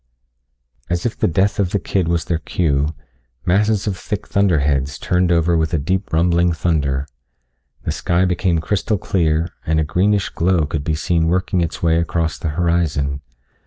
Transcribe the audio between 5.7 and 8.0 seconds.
a deep rumbling thunder. The